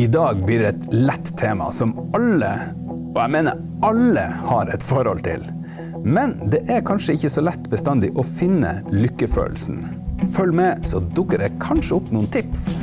[0.00, 2.48] I dag blir det et lett tema som alle,
[3.12, 5.42] og jeg mener alle, har et forhold til.
[6.00, 9.82] Men det er kanskje ikke så lett bestandig å finne lykkefølelsen.
[10.32, 12.78] Følg med, så dukker det kanskje opp noen tips.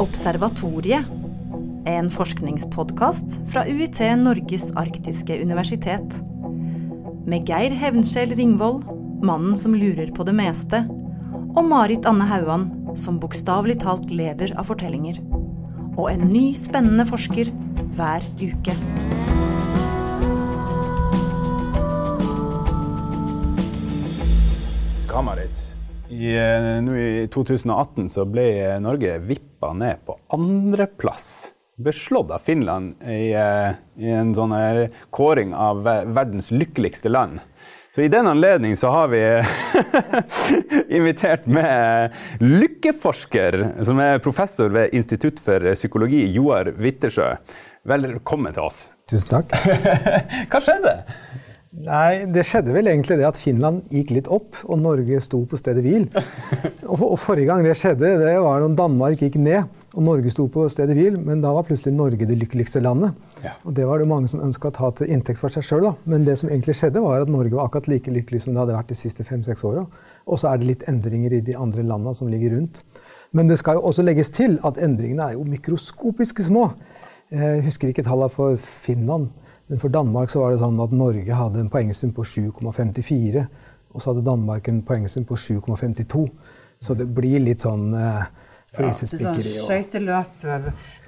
[0.00, 1.12] Observatoriet.
[1.92, 6.16] En forskningspodkast fra UiT Norges arktiske universitet.
[7.28, 8.88] Med Geir Hevnskjell Ringvold,
[9.20, 10.86] mannen som lurer på det meste,
[11.52, 15.18] og Marit Anne Hauan, som bokstavelig talt lever av fortellinger.
[16.00, 17.50] Og en ny, spennende forsker
[17.92, 18.76] hver uke.
[25.04, 25.68] Skal, Marit.
[26.08, 31.52] I, eh, nå I 2018 så ble Norge vippa ned på andreplass.
[31.76, 34.56] Beslått av Finland i, eh, i en sånn
[35.10, 37.40] kåring av verdens lykkeligste land.
[37.94, 39.20] Så i den anledning så har vi
[40.96, 47.34] invitert med lykkeforsker, som er professor ved Institutt for psykologi, Joar Wittersjø.
[47.92, 48.86] Velkommen til oss.
[49.12, 49.52] Tusen takk.
[50.48, 50.94] Hva skjedde?
[51.84, 55.60] Nei, Det skjedde vel egentlig det at Finland gikk litt opp, og Norge sto på
[55.60, 56.08] stedet hvil.
[56.88, 60.46] Og, og Forrige gang det skjedde, det var når Danmark gikk ned og Norge sto
[60.48, 61.18] på stedet hvil.
[61.20, 63.16] Men da var plutselig Norge det lykkeligste landet.
[63.44, 63.52] Ja.
[63.68, 65.90] Og det var det mange som ønska å ta til inntekt for seg sjøl.
[66.08, 68.76] Men det som egentlig skjedde, var at Norge var akkurat like lykkelig som det hadde
[68.78, 69.84] vært de siste fem-seks åra.
[70.24, 72.82] Og så er det litt endringer i de andre landa som ligger rundt.
[73.36, 76.70] Men det skal jo også legges til at endringene er jo mikroskopiske små.
[77.32, 79.30] Jeg husker ikke tallene for Finland.
[79.68, 83.44] Men for Danmark så var det sånn at Norge hadde en poengsum på 7,54.
[83.92, 86.26] Og så hadde Danmark en poengsum på 7,52.
[86.82, 88.26] Så det blir litt sånn eh,
[88.76, 89.44] flisespikkeri.
[89.44, 90.48] Ja, sånn skøyteløp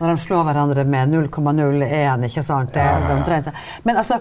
[0.00, 2.74] når de slår hverandre med 0,01, ikke sant?
[2.74, 3.52] Det, ja, ja, ja.
[3.86, 4.18] Men altså,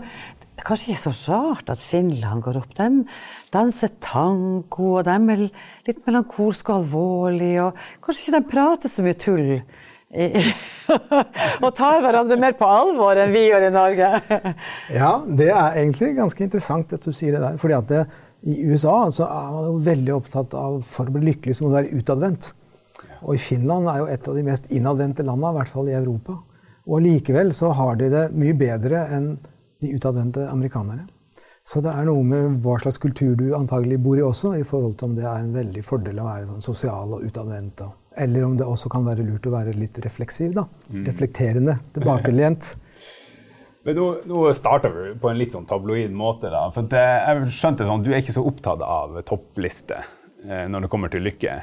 [0.61, 2.75] kanskje ikke så rart at Finland går opp.
[2.77, 2.89] De
[3.53, 5.47] danser tango, og de er
[5.89, 7.65] litt melankolske og alvorlige.
[7.65, 9.49] Og kanskje ikke de prater så mye tull
[11.63, 14.09] og tar hverandre mer på alvor enn vi gjør i Norge.
[15.01, 17.57] ja, det er egentlig ganske interessant at du sier det der.
[17.57, 18.03] fordi at det,
[18.45, 21.71] i USA så er man jo veldig opptatt av for å bli lykkelig så må
[21.71, 22.51] du være utadvendt.
[23.23, 26.37] Og Finland er jo et av de mest innadvendte landene, i hvert fall i Europa.
[26.87, 29.33] Og likevel så har de det mye bedre enn
[29.83, 31.07] de utadvendte amerikanerne.
[31.63, 34.97] Så det er noe med hva slags kultur du antagelig bor i også, i forhold
[34.99, 37.85] til om det er en veldig fordel å være sånn sosial og utadvendt.
[38.19, 40.51] Eller om det også kan være lurt å være litt refleksiv.
[40.57, 40.65] da.
[40.91, 41.05] Mm.
[41.07, 42.73] Reflekterende, tilbakelent.
[43.83, 46.51] Men nå, nå starter vi på en litt sånn tabloid måte.
[46.51, 50.03] da, for det, jeg skjønte sånn, Du er ikke så opptatt av topplister
[50.43, 51.57] eh, når det kommer til lykke?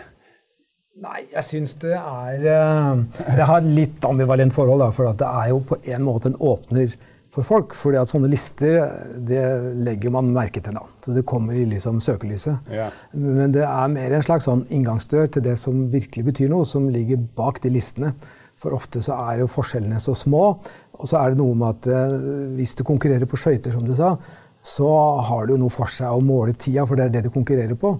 [0.99, 4.83] Nei, jeg syns det er eh, Jeg har litt ambivalent forhold.
[4.83, 6.97] da, For det er jo på en måte en åpner
[7.31, 7.77] for folk.
[7.79, 8.81] fordi at sånne lister
[9.23, 9.45] det
[9.87, 10.75] legger man merke til.
[10.75, 10.83] da.
[11.01, 12.59] Så Det kommer i liksom søkelyset.
[12.75, 12.89] Ja.
[13.15, 16.89] Men det er mer en slags sånn inngangsdør til det som virkelig betyr noe, som
[16.91, 18.15] ligger bak de listene.
[18.61, 20.59] For ofte så er jo forskjellene så små.
[20.99, 22.17] Og så er det noe med at eh,
[22.59, 24.17] hvis du konkurrerer på skøyter, som du sa,
[24.61, 24.91] så
[25.31, 27.79] har det jo noe for seg å måle tida, for det er det du konkurrerer
[27.79, 27.95] på.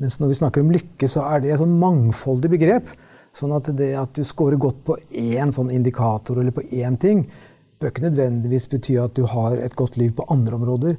[0.00, 2.88] Mens når vi snakker om lykke, så er det et sånn mangfoldig begrep.
[3.36, 7.26] Sånn at det at du scorer godt på én sånn indikator eller på én ting,
[7.80, 10.96] bør ikke nødvendigvis bety at du har et godt liv på andre områder.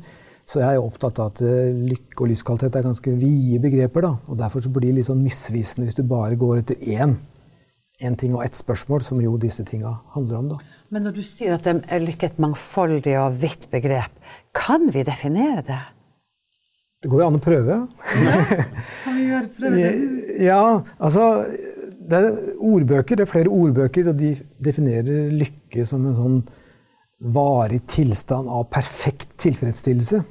[0.48, 4.08] Så jeg er opptatt av at eh, lykke og livskvalitet er ganske vide begreper.
[4.08, 4.14] Da.
[4.28, 7.16] og Derfor blir det litt sånn misvisende hvis du bare går etter én,
[8.02, 10.52] én ting og ett spørsmål, som jo disse tinga handler om.
[10.54, 10.60] Da.
[10.94, 14.14] Men når du sier at det er lykke et mangfoldig og vidt begrep,
[14.58, 15.82] kan vi definere det?
[17.02, 17.78] Det går jo an å prøve.
[18.22, 18.34] Ja,
[19.06, 19.92] kan vi gjøre prøve?
[20.42, 20.64] Ja,
[21.02, 21.30] altså
[22.12, 26.38] det er ordbøker, det er flere ordbøker, og de definerer lykke som en sånn
[27.34, 30.22] varig tilstand av perfekt tilfredsstillelse.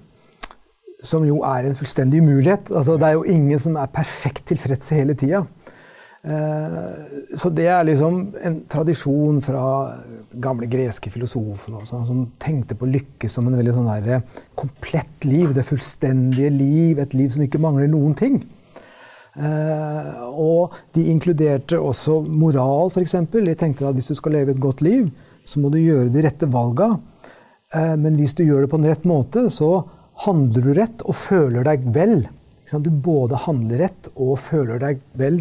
[1.06, 2.70] Som jo er en fullstendig umulighet.
[2.74, 5.44] Altså, det er jo ingen som er perfekt tilfreds hele tida.
[6.20, 9.62] Eh, så det er liksom en tradisjon fra
[10.36, 15.24] gamle greske filosofer også, som tenkte på lykke som en veldig sånn der, eh, komplett
[15.24, 15.54] liv.
[15.54, 16.98] Det fullstendige liv.
[16.98, 18.42] Et liv som ikke mangler noen ting.
[19.36, 23.16] Eh, og de inkluderte også moral, f.eks.
[23.30, 25.10] De tenkte at hvis du skal leve et godt liv,
[25.44, 26.98] så må du gjøre de rette valga.
[27.72, 29.86] Men hvis du gjør det på en rett måte, så
[30.26, 32.26] handler du rett og føler deg vel.
[32.66, 35.38] Du både handler rett og føler deg vel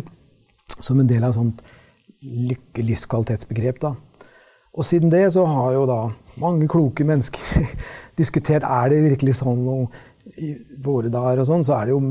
[0.83, 1.63] som en del av et sånt
[2.23, 3.83] lykke-livskvalitetsbegrep.
[4.75, 6.01] Og siden det så har jo da
[6.39, 7.67] mange kloke mennesker
[8.19, 9.63] diskutert er det virkelig sånn.
[9.67, 10.53] Og I
[10.83, 12.01] våre dager og sånn, så er det jo,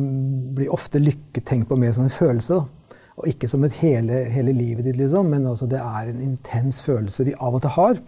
[0.57, 2.59] blir ofte lykke tenkt på mer som en følelse.
[2.59, 2.97] Da.
[3.19, 6.81] Og ikke som et hele, hele livet ditt, liksom, men altså det er en intens
[6.85, 8.03] følelse vi av og til har.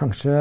[0.00, 0.36] Kanskje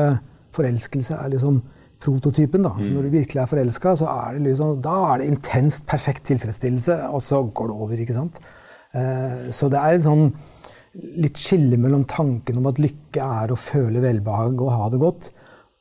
[0.56, 1.60] forelskelse er liksom
[2.04, 2.64] prototypen.
[2.66, 2.74] Da.
[2.84, 6.26] Så når du virkelig er forelska, så er det liksom, da er det intenst perfekt
[6.30, 8.04] tilfredsstillelse, og så går det over.
[8.06, 8.40] ikke sant?
[8.94, 10.28] Eh, så det er et sånn
[11.24, 15.32] litt skille mellom tanken om at lykke er å føle velbehag og ha det godt,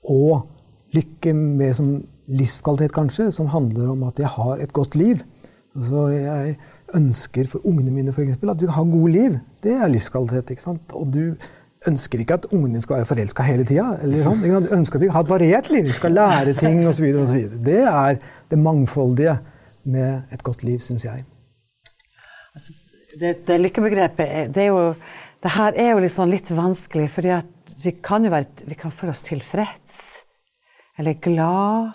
[0.09, 0.49] og
[0.97, 1.95] lykke mer som
[2.33, 5.21] livskvalitet, kanskje, som handler om at jeg har et godt liv.
[5.77, 6.57] Altså, jeg
[6.97, 9.37] ønsker for ungene mine for eksempel, at de ha gode liv.
[9.65, 10.53] Det er livskvalitet.
[10.53, 10.95] ikke sant?
[10.97, 11.35] Og du
[11.89, 13.89] ønsker ikke at ungene dine skal være forelska hele tida.
[14.25, 14.45] Sånn.
[14.45, 17.09] Du ønsker at de skal ha et variert liv, de skal lære ting osv.
[17.65, 18.21] Det er
[18.53, 19.39] det mangfoldige
[19.83, 21.25] med et godt liv, syns jeg.
[22.53, 22.77] Altså,
[23.21, 24.93] det, det lykkebegrepet det, er jo,
[25.43, 27.35] det her er jo liksom litt vanskelig, fordi
[27.83, 29.99] vi kan jo være, vi kan føle oss tilfreds.
[30.99, 31.93] Eller glad.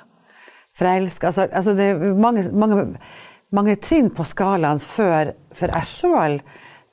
[0.77, 1.29] Forelska.
[1.29, 2.85] Altså, altså, det er mange, mange,
[3.53, 6.39] mange trinn på skalaen før, før jeg sjøl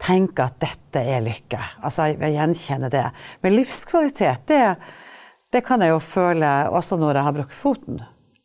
[0.00, 1.60] tenker at dette er lykke.
[1.82, 3.04] Altså, jeg, jeg gjenkjenner det.
[3.44, 4.62] Men livskvalitet, det,
[5.52, 8.02] det kan jeg jo føle også når jeg har brukket foten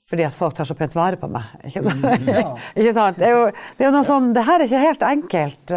[0.10, 1.48] fordi at folk tar så pent vare på meg.
[1.70, 2.44] Ikke, mm, ja.
[2.80, 3.20] ikke sant?
[3.22, 3.48] Det er, jo,
[3.78, 5.76] det er jo noe sånn Det her er ikke helt enkelt.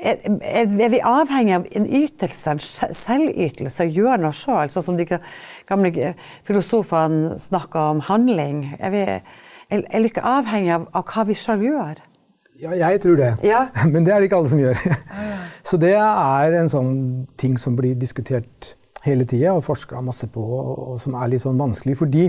[0.00, 0.18] Er,
[0.60, 4.72] er vi avhengig av en ytelse, en selvytelse, å gjøre noe sjøl?
[4.72, 5.08] Sånn som de
[5.68, 6.12] gamle
[6.48, 8.66] filosofene snakka om handling.
[8.78, 9.04] Er vi
[9.70, 12.00] er ikke avhengig av, av hva vi sjøl gjør?
[12.60, 13.30] Ja, jeg tror det.
[13.46, 13.66] Ja.
[13.92, 14.80] Men det er det ikke alle som gjør.
[15.68, 16.92] Så det er en sånn
[17.40, 18.74] ting som blir diskutert
[19.06, 21.96] hele tida og forska masse på, og som er litt sånn vanskelig.
[22.02, 22.26] fordi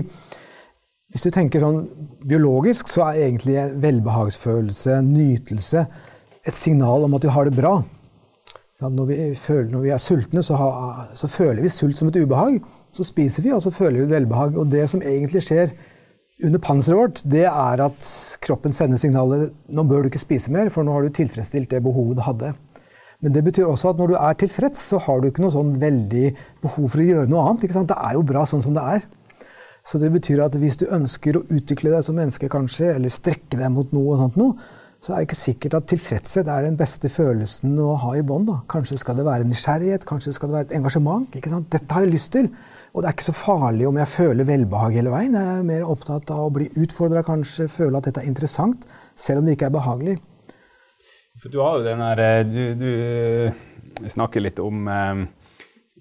[1.12, 1.82] hvis du tenker sånn
[2.24, 5.84] biologisk, så er egentlig velbehagsfølelse, nytelse,
[6.42, 7.76] et signal om at vi har det bra.
[8.82, 10.70] Når vi, føler, når vi er sultne, så, ha,
[11.14, 12.56] så, føler vi sult som et ubehag.
[12.90, 14.56] Så spiser vi, og så føler vi velbehag.
[14.58, 15.70] Og det som egentlig skjer
[16.42, 18.08] under panseret vårt, det er at
[18.42, 21.84] kroppen sender signaler nå bør du ikke spise mer, for nå har du tilfredsstilt det
[21.84, 22.50] behovet du hadde.
[23.22, 25.76] Men det betyr også at når du er tilfreds, så har du ikke noe sånn
[25.78, 26.26] veldig
[26.64, 27.68] behov for å gjøre noe annet.
[27.70, 29.06] Det er jo bra sånn som det er.
[29.86, 33.58] Så det betyr at hvis du ønsker å utvikle deg som menneske, kanskje, eller strekke
[33.58, 34.70] deg mot noe, og sånt noe,
[35.02, 38.52] så er det ikke sikkert at tilfredshet er den beste følelsen å ha i bånd.
[38.70, 41.26] Kanskje skal det være nysgjerrighet, kanskje skal det være et engasjement.
[41.34, 41.66] ikke sant?
[41.74, 42.46] Dette har jeg lyst til.
[42.92, 45.34] Og det er ikke så farlig om jeg føler velbehag hele veien.
[45.34, 48.86] Jeg er mer opptatt av å bli utfordra, kanskje føle at dette er interessant,
[49.18, 50.16] selv om det ikke er behagelig.
[51.42, 55.26] For du har jo den her eh, Du, du eh, snakker litt om um,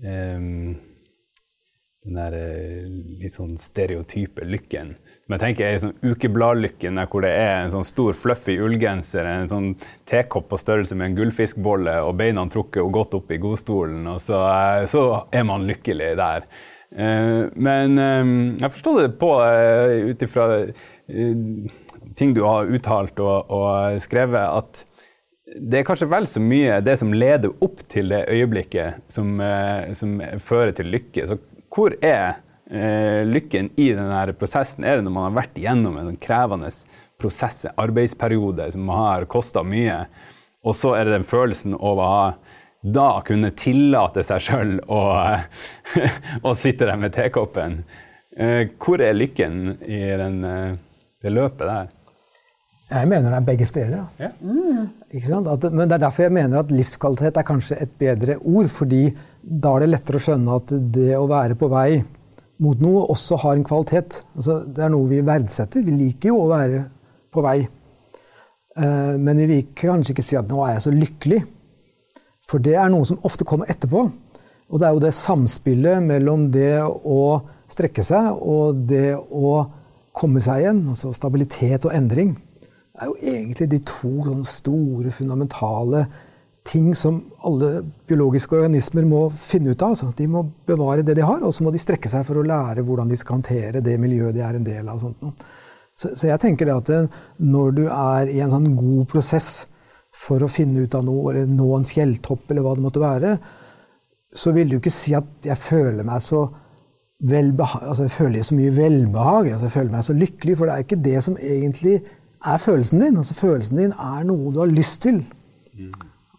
[0.06, 0.91] um
[2.06, 2.86] den der eh,
[3.22, 4.96] litt sånn stereotype lykken.
[5.22, 9.52] Som jeg tenker er sånn ukebladlykken, hvor det er en sånn stor, fluffy ullgenser, en
[9.52, 9.70] sånn
[10.10, 14.22] tekopp på størrelse med en gullfiskbolle og beina trukket og godt opp i godstolen, og
[14.24, 16.50] så, eh, så er man lykkelig der.
[16.92, 18.02] Eh, men
[18.60, 19.32] jeg forstår det på
[20.12, 20.48] ut ifra
[22.18, 24.88] ting du har uttalt og, og skrevet, at
[25.52, 29.40] det er kanskje vel så mye det som leder opp til det øyeblikket, som,
[30.00, 31.26] som fører til lykke.
[31.28, 31.38] Så
[31.72, 32.42] hvor er
[32.72, 34.84] eh, lykken i denne prosessen?
[34.84, 36.72] Er det når man har vært igjennom en krevende
[37.22, 40.04] prosess, arbeidsperiode som har kosta mye,
[40.62, 42.26] og så er det den følelsen av å ha
[42.82, 45.02] da kunne tillate seg sjøl å,
[46.48, 47.84] å, sitte der med tekoppen.
[48.34, 50.78] Eh, hvor er lykken i den, eh,
[51.22, 51.92] det løpet der?
[52.92, 54.00] Jeg mener det er begge steder.
[54.20, 54.32] Ja.
[54.42, 54.90] Mm.
[55.48, 58.68] At, men det er derfor jeg mener at livskvalitet er kanskje et bedre ord.
[58.74, 59.06] fordi
[59.42, 62.02] da er det lettere å skjønne at det å være på vei
[62.62, 64.20] mot noe også har en kvalitet.
[64.38, 65.82] Altså, det er noe vi verdsetter.
[65.82, 66.84] Vi liker jo å være
[67.34, 67.58] på vei.
[68.78, 71.48] Uh, men vi vil kanskje ikke si at 'nå er jeg så lykkelig'.
[72.46, 74.06] For det er noe som ofte kommer etterpå.
[74.70, 79.66] Og det er jo det samspillet mellom det å strekke seg og det å
[80.14, 82.36] komme seg igjen, altså stabilitet og endring
[83.02, 86.06] er jo egentlig de to sånn store, fundamentale
[86.68, 89.96] ting som alle biologiske organismer må finne ut av.
[89.96, 90.12] Altså.
[90.18, 92.86] De må bevare det de har, og så må de strekke seg for å lære
[92.86, 95.02] hvordan de skal håndtere det miljøet de er en del av.
[95.02, 97.10] Så, så, jeg tenker at eh,
[97.42, 99.52] når du er i en sånn god prosess
[100.16, 103.36] for å finne ut av noe, eller nå en fjelltopp, eller hva det måtte være,
[104.32, 106.46] så vil du ikke si at jeg føler meg så
[107.22, 110.86] altså jeg føler så mye velbehag, altså jeg føler meg så lykkelig, for det er
[110.86, 113.18] ikke det som egentlig er følelsen din.
[113.18, 115.22] Altså Følelsen din er noe du har lyst til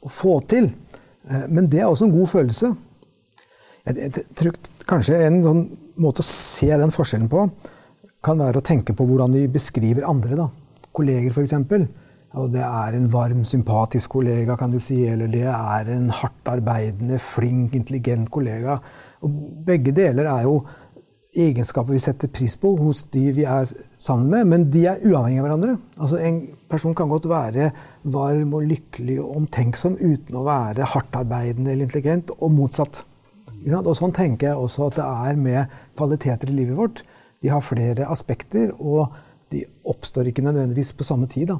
[0.02, 0.70] å få til.
[1.28, 2.72] Eh, men det er også en god følelse.
[3.86, 5.62] Jeg, tror Kanskje en sånn
[6.02, 7.46] måte å se den forskjellen på
[8.22, 10.38] kan være å tenke på hvordan vi beskriver andre.
[10.38, 10.48] da.
[10.94, 11.54] Kolleger, f.eks.
[12.40, 16.48] Og det er en varm, sympatisk kollega, kan du si, eller det er en hardt
[16.48, 18.78] arbeidende, flink, intelligent kollega.
[19.22, 19.34] Og
[19.66, 20.56] begge deler er jo
[21.32, 25.40] egenskaper vi setter pris på hos de vi er sammen med, men de er uavhengige
[25.40, 25.76] av hverandre.
[25.96, 27.70] Altså En person kan godt være
[28.04, 33.04] varm og lykkelig og omtenksom uten å være hardtarbeidende eller intelligent, og motsatt.
[33.72, 37.04] Og sånn tenker jeg også at det er med kvaliteter i livet vårt.
[37.42, 39.14] De har flere aspekter, og
[39.52, 41.54] de oppstår ikke nødvendigvis på samme tid.
[41.54, 41.58] da.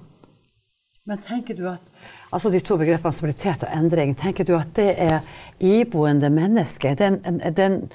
[1.07, 1.83] Men tenker du at
[2.31, 5.25] altså de to begrepene stabilitet og endring, tenker du at det er
[5.59, 6.95] iboende menneske?
[6.99, 7.19] Den,
[7.57, 7.89] den,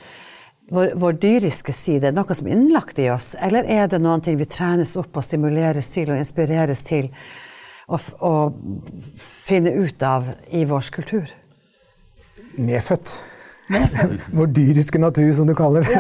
[0.69, 3.33] vår, vår, dyriske side, noe som er innlagt i oss?
[3.39, 7.09] Eller er det noen ting vi trenes opp og stimuleres til og inspireres til
[7.88, 8.31] å,
[9.47, 11.33] finne ut av i vår kultur?
[12.57, 13.17] Medfødt.
[14.38, 15.95] Vår dyriske natur, som du kaller det.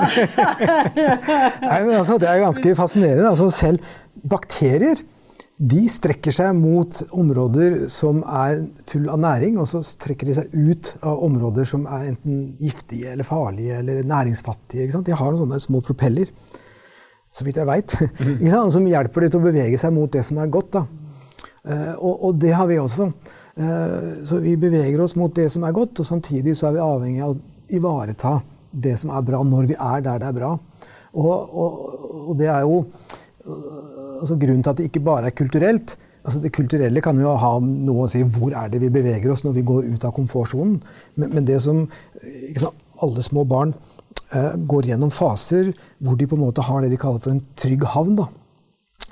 [1.67, 3.27] Nei, altså, det er ganske fascinerende.
[3.27, 3.83] Altså, selv
[4.23, 5.01] bakterier
[5.57, 10.53] de strekker seg mot områder som er full av næring, og så trekker de seg
[10.53, 15.01] ut av områder som er enten giftige eller farlige eller næringsfattige.
[15.01, 16.29] De har sånne små propeller,
[17.33, 17.97] så vidt jeg veit,
[18.75, 20.77] som hjelper dem til å bevege seg mot det som er godt.
[20.77, 23.09] Uh, og, og, det har vi også.
[23.57, 26.85] Uh, så vi beveger oss mot det som er godt, og samtidig så er vi
[26.85, 28.37] avhengig av å ivareta
[28.77, 30.53] det som er bra, når vi er der det er bra.
[31.17, 31.81] Og, og,
[32.29, 32.83] og det er jo
[33.47, 35.95] altså grunnen til at det ikke bare er kulturelt.
[36.27, 39.45] Altså det kulturelle kan jo ha noe å si hvor er det vi beveger oss
[39.45, 40.81] når vi går ut av komfortsonen.
[41.15, 41.85] Men, men, det som
[42.57, 43.75] sant, Alle små barn
[44.33, 45.69] eh, går gjennom faser
[46.03, 48.17] hvor de på en måte har det de kaller for en trygg havn.
[48.19, 48.27] da.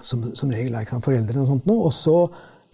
[0.02, 1.88] Som, som regel er ikke foreldrene og sånt noe.
[1.88, 2.18] Og så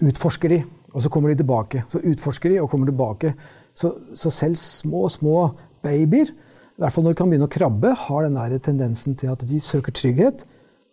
[0.01, 0.61] utforsker de,
[0.95, 1.83] og så kommer de tilbake.
[1.91, 3.35] Så utforsker de og kommer tilbake.
[3.77, 5.51] Så, så selv små, små
[5.85, 9.43] babyer, i hvert fall når de kan begynne å krabbe, har den tendensen til at
[9.45, 10.41] de søker trygghet.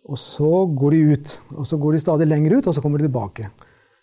[0.09, 1.33] Og så går de ut.
[1.55, 3.49] Og så går de stadig lenger ut, og så kommer de tilbake.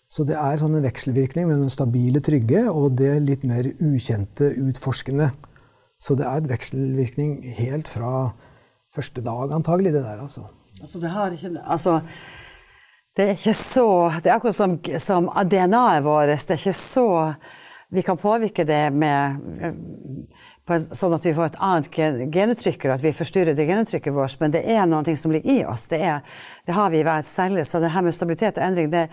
[0.07, 4.53] Så det er sånn en vekselvirkning mellom den stabile, trygge og det litt mer ukjente,
[4.69, 5.33] utforskende.
[5.99, 8.29] Så det er et vekselvirkning helt fra
[8.93, 10.45] første dag, antagelig, det der, altså.
[10.79, 11.99] Altså, det har ikke Altså,
[13.17, 16.29] det er ikke så Det er akkurat som, som DNA-et vårt.
[16.29, 17.07] Det er ikke så
[17.89, 19.77] Vi kan påvirke det med en,
[20.91, 21.87] sånn at vi får et annet
[22.33, 24.35] genuttrykk, eller at vi forstyrrer det genuttrykket vårt.
[24.41, 25.87] Men det er noe som ligger i oss.
[25.87, 27.63] Det, er, det har vi i hver celle.
[27.63, 29.05] Så det her med stabilitet og endring, det,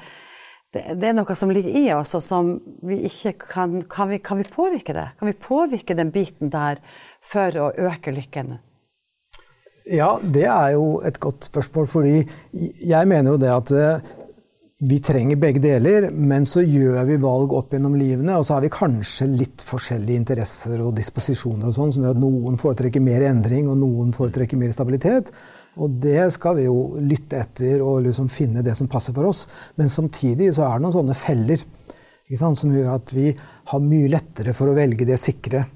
[0.75, 2.50] det, det, er noe som ligger i oss, og som
[2.83, 5.07] vi ikke kan kan vi, kan vi påvirke det?
[5.21, 6.83] Kan vi påvirke den biten der
[7.23, 8.57] for å øke lykken?
[9.93, 12.16] Ja, det er jo et godt spørsmål, fordi
[12.88, 14.14] jeg mener jo det at eh,
[14.83, 18.64] vi trenger begge deler, men så gjør vi valg opp gjennom livene, og så har
[18.64, 23.23] vi kanskje litt forskjellige interesser og disposisjoner og sånn, som gjør at noen foretrekker mer
[23.28, 25.31] endring, og noen foretrekker mer stabilitet.
[25.78, 29.45] Og det skal vi jo lytte etter og liksom finne det som passer for oss.
[29.78, 31.62] Men samtidig så er det noen sånne feller
[32.35, 33.31] sant, som gjør at vi
[33.71, 35.66] har mye lettere for å velge det sikre.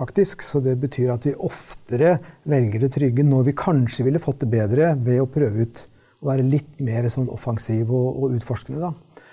[0.00, 0.42] faktisk.
[0.42, 2.14] Så det betyr at vi oftere
[2.48, 5.82] velger det trygge når vi kanskje ville fått det bedre ved å prøve ut
[6.20, 8.90] å være litt mer sånn offensiv og, og utforskende.
[8.90, 9.26] da.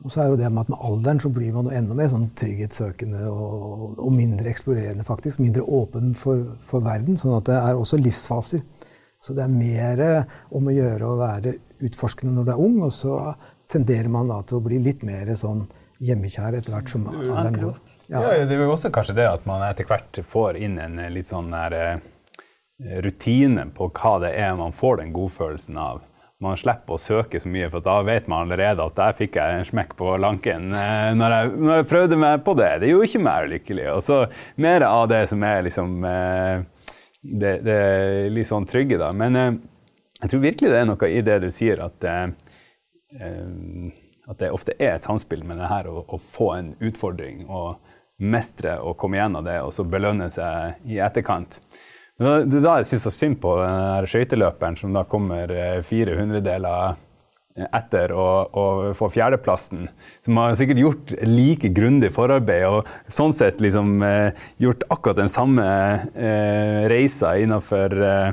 [0.00, 2.30] Og så er jo det med at med alderen så blir man enda mer sånn
[2.40, 5.42] trygghetssøkende og, og, mindre eksplorerende, faktisk.
[5.44, 7.20] Mindre åpen for, for, verden.
[7.20, 8.64] Sånn at det er også livsfaser.
[9.20, 10.02] Så det er mer
[10.56, 13.18] om å gjøre å være utforskende når du er ung, og så
[13.70, 15.66] tenderer man da til å bli litt mer sånn
[16.00, 17.76] hjemmekjær etter hvert som alderen går.
[18.08, 18.22] Ja.
[18.24, 18.30] ja.
[18.48, 21.52] det er jo også kanskje det at man etter hvert får inn en litt sånn
[21.52, 26.00] der, eh, rutine på hva det er man får den godfølelsen av
[26.40, 29.58] man slipper å søke så mye, for da vet man allerede at der fikk jeg
[29.58, 32.70] en smekk på lanken eh, når jeg, når jeg prøvde meg på det.
[32.80, 33.86] Det gjorde ikke meg lykkelig.
[33.92, 34.20] Og så
[34.64, 36.62] mer av det som er liksom eh,
[37.20, 39.10] det, det er litt sånn trygge, da.
[39.12, 39.52] Men eh,
[40.22, 44.98] jeg tror virkelig det er noe i det du sier, at, at det ofte er
[44.98, 47.80] et samspill med det her å, å få en utfordring og
[48.20, 51.56] mestre og komme gjennom det, og så belønne seg i etterkant.
[52.20, 55.48] Det er da jeg syns så synd på den skøyteløperen som da kommer
[55.88, 56.98] 400 deler
[57.56, 58.64] etter å, å
[58.96, 59.88] få fjerdeplassen.
[60.24, 65.32] Som har sikkert gjort like grundig forarbeid og sånn sett liksom eh, gjort akkurat den
[65.32, 65.66] samme
[66.14, 68.28] eh, reisa innafor eh,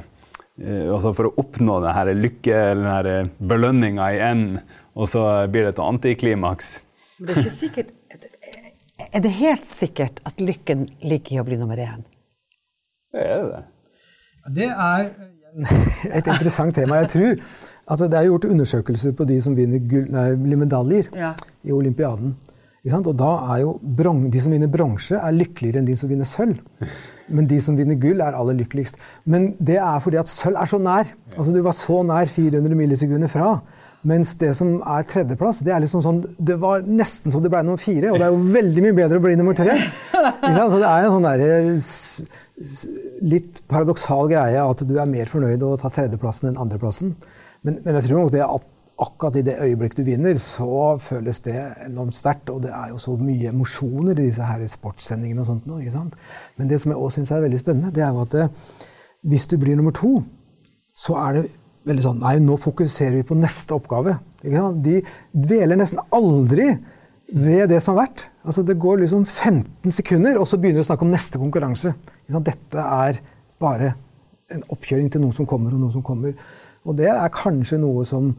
[0.93, 4.61] altså for å oppnå denne lykke, denne belønninga i enden,
[4.97, 6.77] og så blir det et antiklimaks.
[7.21, 7.93] Det er ikke sikkert
[9.07, 12.05] Er det helt sikkert at lykken ligger i å bli nummer én?
[13.13, 13.63] Det er det.
[14.55, 15.09] Det er
[16.17, 17.01] et interessant tema.
[17.03, 17.47] Jeg tror
[17.87, 21.33] altså Det er gjort undersøkelser på de som vinner gull, nei, medaljer ja.
[21.63, 22.35] i olympiaden.
[22.87, 26.27] Og da er jo bron, De som vinner bronse, er lykkeligere enn de som vinner
[26.27, 26.59] sølv.
[27.27, 28.99] Men de som vinner gull, er aller lykkeligst.
[29.25, 31.11] Men det er fordi at sølv er så nær.
[31.35, 33.57] Altså Du var så nær 400 millisekunder fra.
[34.07, 37.63] Mens det som er tredjeplass, det er liksom sånn Det var nesten så det ble
[37.65, 38.13] nummer fire.
[38.13, 39.75] Og det er jo veldig mye bedre å bli nummer tre.
[40.47, 41.49] Så det er en sånn derre
[43.21, 47.13] litt paradoksal greie at du er mer fornøyd å ta tredjeplassen enn andreplassen.
[47.65, 51.41] Men, men jeg tror nok det at akkurat i det øyeblikk du vinner, så føles
[51.45, 52.49] det enormt sterkt.
[52.49, 55.69] Og det er jo så mye emosjoner i disse her sportssendingene og sånt.
[55.77, 56.17] Ikke sant?
[56.57, 58.51] Men det som jeg òg syns er veldig spennende, det er jo at eh,
[59.27, 60.17] hvis du blir nummer to,
[60.97, 61.47] så er det
[61.87, 64.17] veldig sånn Nei, nå fokuserer vi på neste oppgave.
[64.41, 64.99] De
[65.31, 66.71] dveler nesten aldri
[67.33, 68.27] ved det som har vært.
[68.47, 71.93] Altså, det går liksom 15 sekunder, og så begynner vi å snakke om neste konkurranse.
[72.27, 73.19] Dette er
[73.61, 73.93] bare
[74.53, 76.37] en oppkjøring til noe som kommer, og noe som kommer.
[76.87, 78.31] Og det er kanskje noe som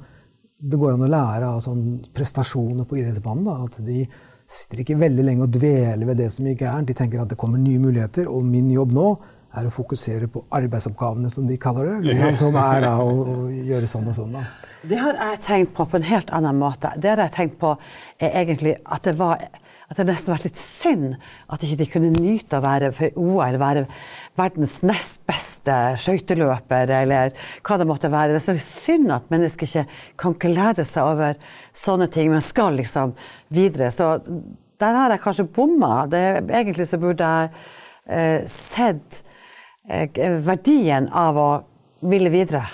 [0.58, 3.66] det går an å lære av sånn prestasjoner på idrettsbanen.
[3.68, 4.02] At de
[4.48, 6.88] sitter ikke veldig lenge og dveler ved det som gikk gærent.
[6.88, 9.10] De tenker at det kommer nye muligheter, og min jobb nå
[9.56, 12.16] er å fokusere på arbeidsoppgavene, som de kaller det.
[12.38, 14.36] Som er da å, å gjøre sånn og sånn.
[14.36, 14.44] da.
[14.88, 16.92] Det har jeg tenkt på på en helt annen måte.
[17.00, 17.72] Det har jeg tenkt på
[18.20, 19.42] er egentlig at det var
[19.88, 21.14] at det nesten vært litt synd
[21.48, 23.86] at ikke de kunne nyte å være for OL, være
[24.36, 27.32] verdens nest beste skøyteløper, eller
[27.64, 28.34] hva det måtte være.
[28.34, 29.86] Det er så synd at mennesker ikke
[30.20, 31.40] kan glede seg over
[31.72, 33.16] sånne ting, men skal liksom
[33.48, 33.88] videre.
[33.88, 34.18] Så
[34.78, 36.04] der har jeg kanskje bomma.
[36.12, 37.50] egentlig så burde jeg
[38.12, 39.37] eh, sett eh,
[39.88, 41.48] verdien av å
[42.08, 42.64] ville videre.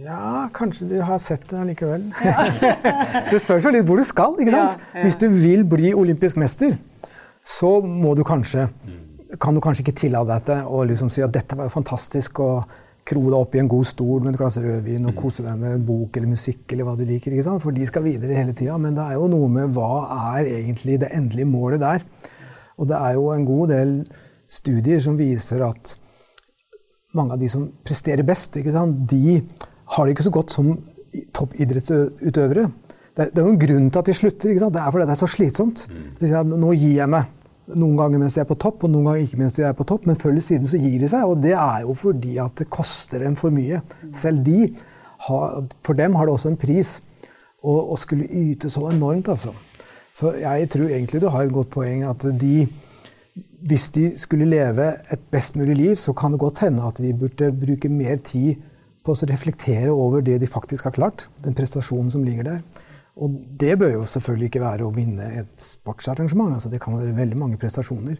[0.00, 2.06] Ja, kanskje du har sett det likevel.
[2.24, 2.46] Ja.
[3.30, 4.36] det spørs jo litt hvor du skal.
[4.40, 4.78] ikke sant?
[4.80, 5.02] Ja, ja.
[5.04, 6.78] Hvis du vil bli olympisk mester,
[7.44, 8.70] så må du kanskje
[9.40, 12.68] kan du kanskje ikke tillate deg å liksom si at dette var jo fantastisk, og
[13.04, 15.82] kro deg opp i en god stol med et glass rødvin og kose deg med
[15.84, 17.34] bok eller musikk eller hva du liker.
[17.34, 17.60] ikke sant?
[17.64, 18.78] For de skal videre hele tida.
[18.80, 20.06] Men det er jo noe med hva
[20.38, 22.06] er egentlig det endelige målet der.
[22.80, 23.92] Og det er jo en god del
[24.48, 25.96] studier som viser at
[27.16, 29.38] mange av de som presterer best, de
[29.94, 30.74] har det ikke så godt som
[31.36, 32.66] toppidrettsutøvere.
[33.14, 34.58] Det, er jo en grunn til at de slutter.
[34.58, 35.84] Det er fordi det er så slitsomt.
[36.18, 37.30] De sier at nå gir jeg meg.
[37.74, 39.86] Noen ganger mens de er på topp, og noen ganger ikke mens de er på
[39.88, 40.08] topp.
[40.08, 42.66] Men før eller siden så gir de seg, og det er jo fordi at det
[42.74, 43.80] koster dem for mye.
[44.16, 44.66] Selv de,
[45.28, 46.96] har, for dem har det også en pris
[47.64, 49.54] å skulle yte så enormt, altså.
[50.14, 52.66] Så jeg tror egentlig du har et godt poeng at de
[53.64, 57.14] hvis de skulle leve et best mulig liv, så kan det godt hende at de
[57.18, 58.60] burde bruke mer tid
[59.04, 61.26] på å reflektere over det de faktisk har klart.
[61.44, 62.60] Den prestasjonen som ligger der.
[63.16, 66.54] Og det bør jo selvfølgelig ikke være å vinne et sportsarrangement.
[66.54, 68.16] Altså det kan være veldig mange prestasjoner.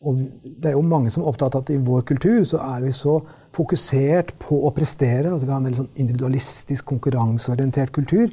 [0.00, 2.86] Og det er jo mange som er opptatt av at i vår kultur så er
[2.86, 3.18] vi så
[3.56, 5.34] fokusert på å prestere.
[5.34, 8.30] at Vi har en veldig sånn individualistisk, konkurranseorientert kultur.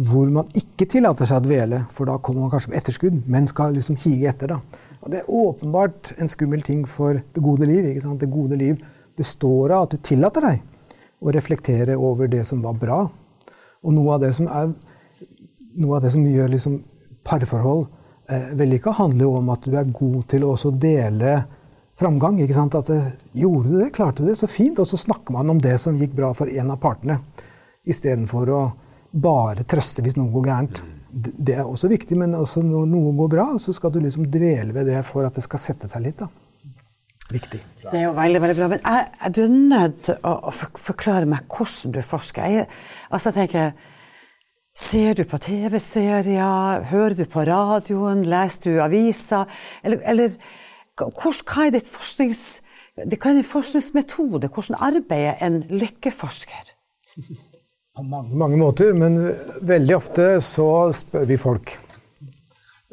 [0.00, 3.48] Hvor man ikke tillater seg å dvele, for da kommer man kanskje på etterskudd, men
[3.50, 4.54] skal liksom hige etter.
[4.54, 4.60] da.
[5.02, 7.84] Og Det er åpenbart en skummel ting for det gode liv.
[7.84, 8.20] ikke sant?
[8.20, 8.80] Det gode liv
[9.16, 10.62] består av at du tillater deg
[11.20, 13.02] å reflektere over det som var bra.
[13.84, 14.72] Og noe av det som, er,
[15.76, 16.80] noe av det som gjør liksom
[17.28, 17.86] parforhold
[18.30, 21.42] eh, vellykka, handler jo om at du er god til å også dele
[22.00, 22.40] framgang.
[22.40, 22.74] ikke sant?
[22.88, 23.92] Eh, Gjorde du det?
[23.96, 24.38] Klarte du det?
[24.40, 24.80] Så fint.
[24.80, 27.20] Og så snakker man om det som gikk bra for en av partene,
[27.84, 28.62] istedenfor å
[29.12, 30.82] bare trøste hvis noe går gærent.
[31.10, 34.74] Det er også viktig, men altså når noe går bra, så skal du liksom dvele
[34.76, 36.22] ved det for at det skal sette seg litt.
[36.22, 36.30] da
[37.32, 37.60] viktig.
[37.82, 38.68] Det er jo veldig veldig bra.
[38.72, 42.56] Men jeg, jeg, du er nødt til å forklare meg hvordan du forsker.
[42.56, 42.68] Jeg,
[43.10, 43.72] altså, jeg tenker,
[44.80, 46.84] Ser du på TV-serier?
[46.92, 48.22] Hører du på radioen?
[48.30, 49.50] Leser du aviser?
[49.84, 50.36] Eller, eller
[50.96, 52.44] hvor, hva er ditt forsknings,
[52.94, 54.48] hva er din forskningsmetode?
[54.54, 56.70] Hvordan arbeider en lykkeforsker?
[57.96, 59.18] På mange, mange måter, men
[59.66, 61.72] veldig ofte så spør vi folk.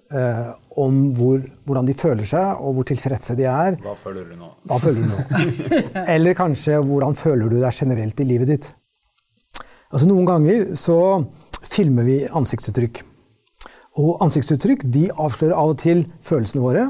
[0.07, 0.47] Eh,
[0.79, 3.75] om hvor, hvordan de føler seg, og hvor tilfredse de er.
[3.83, 4.49] Hva føler du nå?
[4.69, 5.23] Hva føler du nå?
[6.15, 8.69] Eller kanskje hvordan føler du deg generelt i livet ditt?
[9.91, 10.97] Altså Noen ganger så
[11.67, 13.01] filmer vi ansiktsuttrykk.
[14.01, 16.87] Og ansiktsuttrykk de avslører av og til følelsene våre.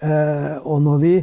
[0.00, 1.14] Eh, og når vi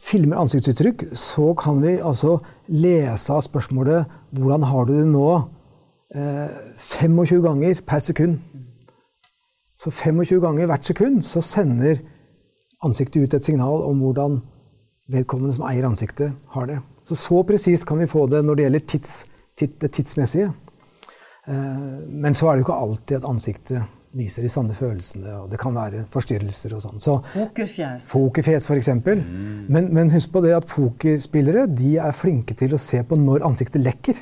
[0.00, 5.48] filmer ansiktsuttrykk, så kan vi altså lese av spørsmålet 'Hvordan har du det nå?'
[6.14, 8.38] Eh, 25 ganger per sekund.
[9.78, 12.00] Så 25 ganger hvert sekund så sender
[12.82, 14.40] ansiktet ut et signal om hvordan
[15.08, 16.80] vedkommende som eier ansiktet, har det.
[17.04, 19.26] Så så presist kan vi få det når det gjelder tids,
[19.60, 20.52] det tidsmessige.
[21.48, 23.82] Eh, men så er det jo ikke alltid at ansiktet
[24.16, 27.02] viser de sanne følelsene, og det kan være forstyrrelser og sånn.
[27.02, 28.08] Så, pokerfjes.
[28.10, 28.90] Pokerfjes, f.eks.
[28.98, 29.68] Mm.
[29.70, 33.46] Men, men, husk på det at pokerspillere de er flinke til å se på når
[33.46, 34.18] ansiktet lekker.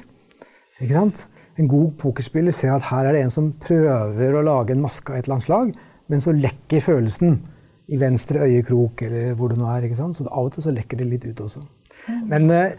[0.79, 1.27] Ikke sant?
[1.59, 5.11] en god pokerspiller ser at her er det en som prøver å lage en maske
[5.11, 5.73] av et eller annet slag,
[6.09, 7.41] men så lekker følelsen
[7.89, 9.89] i venstre øyekrok eller hvor det nå er.
[9.89, 10.17] ikke sant?
[10.17, 11.65] Så av og til så lekker det litt ut også.
[12.31, 12.71] Men uh,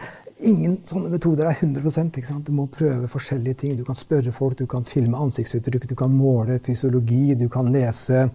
[0.45, 2.47] ingen sånne metoder er 100 ikke sant?
[2.47, 3.75] Du må prøve forskjellige ting.
[3.77, 8.27] Du kan spørre folk, du kan filme ansiktsuttrykk, du kan måle fysiologi, du kan lese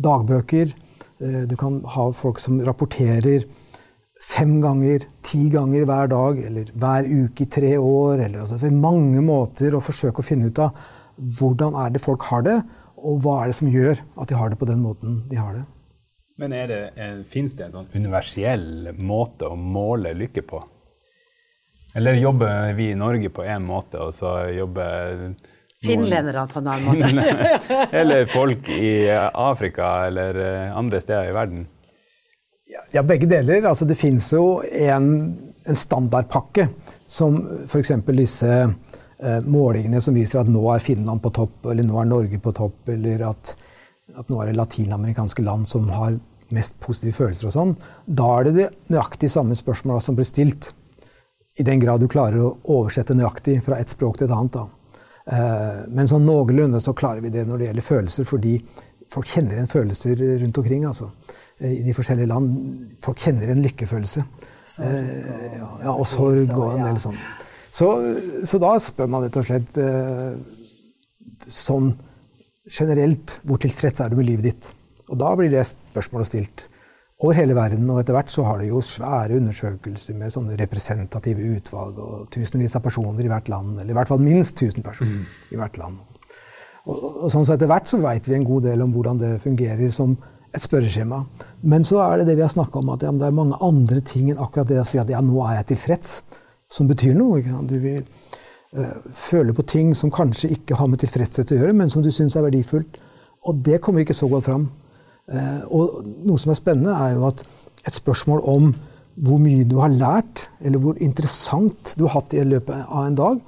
[0.00, 0.72] dagbøker.
[1.20, 3.46] Uh, du kan ha folk som rapporterer
[4.24, 8.24] fem ganger, ti ganger hver dag eller hver uke i tre år.
[8.24, 10.74] Eller, altså, det mange måter å forsøke å finne ut av
[11.38, 12.58] hvordan er det folk har det,
[13.04, 15.54] og hva er det som gjør at de har det på den måten de har
[15.54, 15.64] det.
[16.40, 16.54] Men
[17.30, 20.64] Fins det en sånn universell måte å måle lykke på?
[21.94, 25.34] Eller jobber vi i Norge på én måte, og så jobber
[25.84, 27.86] Finlenderne på en annen måte.
[28.00, 31.66] Eller folk i Afrika eller eh, andre steder i verden.
[32.92, 33.66] Ja, begge deler.
[33.68, 35.08] Altså, det finnes jo en,
[35.68, 36.68] en standardpakke
[37.06, 37.36] som
[37.68, 37.92] f.eks.
[38.16, 42.40] disse eh, målingene som viser at nå er Finland på topp, eller nå er Norge
[42.40, 43.54] på topp, eller at,
[44.16, 46.16] at nå er det latinamerikanske land som har
[46.54, 47.76] mest positive følelser og sånn.
[48.06, 50.72] Da er det det nøyaktig samme spørsmåla som blir stilt.
[51.58, 54.56] I den grad du klarer å oversette nøyaktig fra ett språk til et annet.
[54.56, 54.64] Da.
[55.30, 58.56] Eh, men sånn noenlunde så klarer vi det når det gjelder følelser, fordi
[59.12, 60.86] folk kjenner igjen følelser rundt omkring.
[60.88, 61.12] altså.
[61.60, 62.88] Eh, I de forskjellige land.
[63.04, 64.24] Folk kjenner en lykkefølelse.
[64.82, 67.18] Eh, ja, og sorg og en del sånn.
[67.74, 67.88] Så,
[68.46, 69.72] så da spør man rett og slett
[71.50, 71.88] sånn
[72.70, 74.68] generelt hvor tilfreds er du med livet ditt?
[75.10, 76.68] Og da blir det spørsmålet stilt
[77.22, 77.90] over hele verden.
[77.90, 82.76] Og etter hvert så har det jo svære undersøkelser med sånne representative utvalg og tusenvis
[82.78, 83.78] av personer i hvert land.
[83.78, 86.00] Eller i hvert fall minst 1000 personer i hvert land.
[86.84, 89.34] Og, og sånn så etter hvert så veit vi en god del om hvordan det
[89.44, 90.16] fungerer som
[90.54, 91.22] et spørreskjema.
[91.66, 94.02] Men så er det det vi har snakka om, at ja, det er mange andre
[94.04, 96.18] ting enn akkurat det å si at ja, nå er jeg tilfreds,
[96.70, 97.40] som betyr noe.
[97.40, 97.72] Ikke sant?
[97.72, 101.90] Du vil øh, føle på ting som kanskje ikke har med tilfredshet å gjøre, men
[101.90, 103.00] som du syns er verdifullt.
[103.44, 104.68] Og det kommer ikke så godt fram.
[105.32, 107.44] Eh, og noe som er spennende, er jo at
[107.84, 108.74] et spørsmål om
[109.14, 113.18] hvor mye du har lært, eller hvor interessant du har hatt i løpet av en
[113.18, 113.42] dag,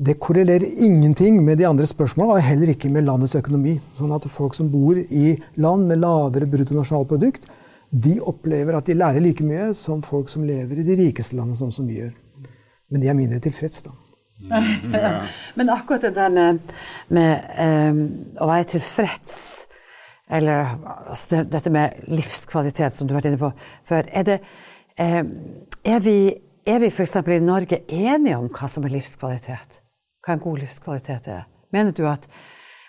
[0.00, 3.74] det korrelerer ingenting med de andre spørsmålene, og heller ikke med landets økonomi.
[3.92, 7.50] Sånn at folk som bor i land med lavere bruttonasjonalprodukt,
[7.90, 11.58] de opplever at de lærer like mye som folk som lever i de rikeste landene,
[11.58, 12.14] sånn som vi gjør.
[12.90, 13.92] Men de er mindre tilfreds, da.
[15.58, 16.72] Men akkurat det der med,
[17.12, 18.00] med um,
[18.40, 19.36] å være tilfreds,
[20.30, 23.50] eller altså dette med livskvalitet, som du har vært inne på
[23.88, 24.38] før, er det
[24.98, 25.24] eh,
[25.84, 26.30] Er vi,
[26.66, 27.16] er vi f.eks.
[27.16, 29.80] i Norge enige om hva som er livskvalitet?
[30.20, 31.46] Hva en god livskvalitet er?
[31.72, 32.26] Mener du at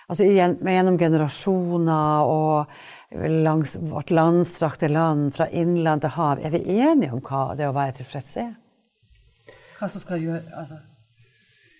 [0.09, 2.65] altså, gjennom generasjoner og
[3.45, 7.75] langs vårt landstrakte land, fra innland til hav, er vi enige om hva det å
[7.75, 8.53] være tilfreds er?
[9.79, 10.81] Hva som skal gjøre altså.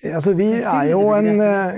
[0.02, 1.76] Altså, vi er jo en uh,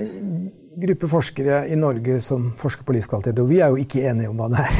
[0.80, 4.40] gruppe forskere i Norge som forsker på livskvalitet, og vi er jo ikke enige om
[4.40, 4.72] hva det er.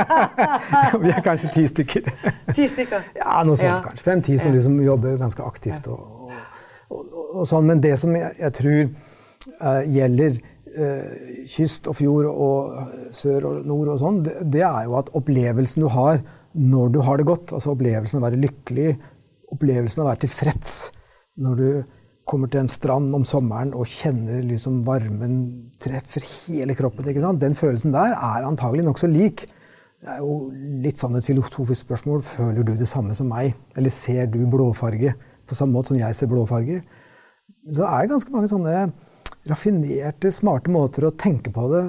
[1.04, 2.08] vi er kanskje ti stykker.
[2.54, 3.10] Ti stykker?
[3.20, 3.80] Ja, noe sånt Ja.
[3.84, 4.04] kanskje.
[4.04, 5.88] Fem-ti som liksom jobber ganske aktivt.
[5.92, 6.30] Og,
[6.90, 7.68] og, og, sånn.
[7.70, 11.08] Men det som jeg, jeg tror uh, gjelder uh,
[11.50, 15.12] kyst og fjord og eh, sør og nord og sånn, det, det er jo at
[15.14, 16.22] opplevelsen du har
[16.54, 18.94] når du har det godt, altså opplevelsen av å være lykkelig,
[19.54, 20.74] opplevelsen av å være tilfreds
[21.42, 21.68] når du
[22.34, 25.36] kommer til en strand om sommeren og kjenner liksom varmen
[25.80, 27.06] treffer hele kroppen.
[27.06, 27.42] Ikke sant?
[27.42, 29.46] Den følelsen der er antagelig nokså lik.
[30.02, 30.50] Det er jo
[30.84, 32.24] litt sånn et filosofisk spørsmål.
[32.26, 33.54] Føler du det samme som meg?
[33.78, 35.14] Eller ser du blåfarge
[35.46, 36.82] på samme måte som jeg ser blåfarger?
[37.70, 38.74] Så er det ganske mange sånne
[39.48, 41.86] raffinerte, smarte måter å tenke på det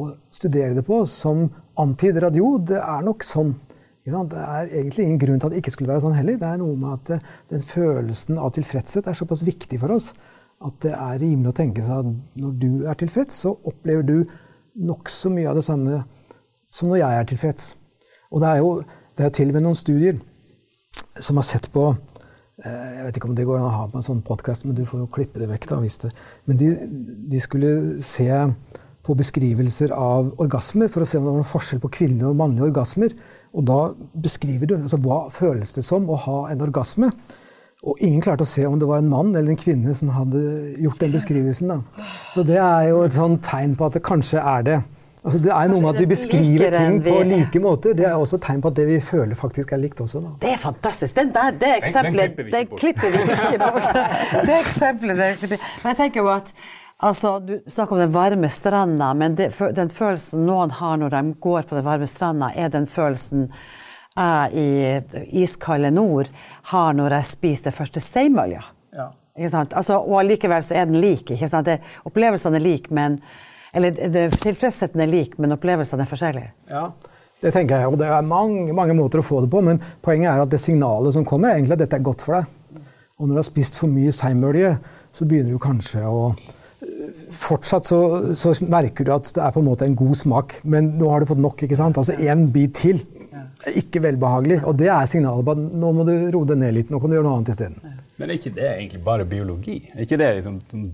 [0.00, 1.46] og studere det på som
[1.80, 3.54] antyder at jo, det er nok sånn.
[4.04, 6.36] Det er egentlig ingen grunn til at det ikke skulle være sånn heller.
[6.40, 10.10] Det er noe med at eh, den følelsen av tilfredshet er såpass viktig for oss
[10.64, 14.18] at det er rimelig å tenke seg at når du er tilfreds, så opplever du
[14.84, 16.02] nokså mye av det samme
[16.72, 17.66] som når jeg er tilfreds.
[18.32, 18.70] Og det er jo
[19.14, 20.16] det er til og med noen studier
[21.22, 24.00] som har sett på eh, Jeg vet ikke om det går an å ha på
[24.00, 25.68] en sånn podkast, men du får jo klippe det vekk.
[25.70, 26.10] da, hvis det.
[26.50, 26.72] Men de,
[27.30, 28.28] de skulle se
[29.04, 32.38] på beskrivelser av orgasmer for å se om det var noen forskjell på kvinnelige og
[32.40, 33.14] mannlige orgasmer.
[33.54, 33.78] Og da
[34.24, 37.10] beskriver du altså, hva føles det som å ha en orgasme.
[37.84, 40.40] Og ingen klarte å se om det var en mann eller en kvinne som hadde
[40.82, 41.70] gjort den beskrivelsen.
[41.70, 42.04] Da.
[42.32, 44.78] Så det er jo et sånn tegn på at det kanskje er det.
[45.24, 47.94] Altså, det er noe med at vi beskriver ting på like måter.
[47.96, 50.20] Det er også et tegn på at det vi føler, faktisk er likt også.
[50.20, 50.32] Da.
[50.42, 51.16] Det er fantastisk.
[51.16, 52.80] Den der, det eksempelet klipper vi ikke bort.
[52.82, 54.00] klipper vi ikke bort.
[54.48, 55.60] Det eksempelet det.
[55.80, 56.52] Men jeg tenker jo at
[57.08, 61.22] altså, Du snakker om den varme stranda, men det, den følelsen noen har når de
[61.40, 63.50] går på den varme stranda, er den følelsen
[64.14, 66.28] jeg i iskalde nord
[66.70, 68.62] har når jeg spiser det første seimølja.
[68.94, 69.08] Ja.
[69.34, 71.32] Altså, og allikevel så er den lik.
[71.34, 71.66] Ikke sant?
[71.66, 73.20] Det, opplevelsene er like, men
[73.74, 76.52] Eller det, tilfredsheten er lik, men opplevelsene er forskjellige.
[76.70, 76.84] Ja,
[77.42, 77.88] det tenker jeg.
[77.90, 80.60] Og det er mange, mange måter å få det på, men poenget er at det
[80.62, 82.84] signalet som kommer, er egentlig at dette er godt for deg.
[83.18, 84.76] Og når du har spist for mye seimølje,
[85.10, 86.28] så begynner du kanskje å
[87.34, 87.98] Fortsatt så,
[88.38, 91.20] så merker du at det er på en måte en god smak, men nå har
[91.24, 91.62] du fått nok.
[91.66, 91.98] ikke sant?
[92.00, 93.00] Altså én bit til.
[93.74, 94.60] Ikke velbehagelig.
[94.68, 96.92] Og det er signalet på at nå må du roe deg ned litt.
[96.94, 97.96] Nå kan du gjøre noe annet isteden.
[98.20, 99.78] Men er ikke det egentlig bare biologi?
[99.94, 100.92] Er ikke det liksom sånn-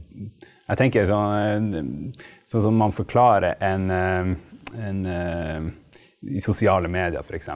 [0.70, 2.12] Jeg tenker sånn
[2.46, 4.37] Sånn som man forklarer en, en,
[4.79, 5.66] en eh,
[6.37, 7.48] I sosiale medier, f.eks.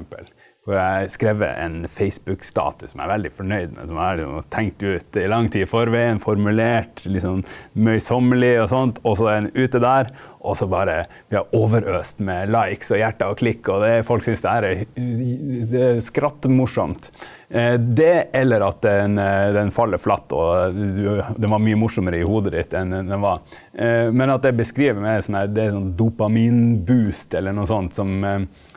[0.65, 3.89] hvor jeg skrev en Facebook-status som jeg er veldig fornøyd med.
[3.89, 7.43] Som jeg har liksom tenkt ut i lang tid i forveien, formulert liksom
[7.77, 9.03] møysommelig og sånt.
[9.05, 10.09] Og så er den ute der,
[10.45, 13.69] og så bare Vi har overøst med likes og hjerter og klikk.
[13.69, 17.13] Og det, folk syns det er, det er skrattmorsomt.
[17.49, 22.27] Eh, det eller at den, eh, den faller flatt og den var mye morsommere i
[22.27, 23.45] hodet ditt enn den var.
[23.73, 28.25] Eh, men at det beskriver med sånn det er sånn dopaminboost eller noe sånt som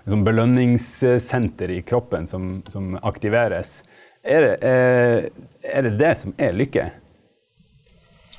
[0.08, 3.82] liksom belønningssenter i kroppen som, som aktiveres.
[4.24, 5.26] Er det, er,
[5.68, 6.86] er det, det som er lykke?